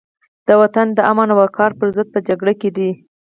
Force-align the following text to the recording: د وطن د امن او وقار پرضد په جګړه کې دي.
د 0.47 0.49
وطن 0.61 0.87
د 0.93 0.99
امن 1.11 1.29
او 1.33 1.37
وقار 1.39 1.71
پرضد 1.79 2.07
په 2.13 2.19
جګړه 2.27 2.53
کې 2.61 2.69
دي. 2.77 2.89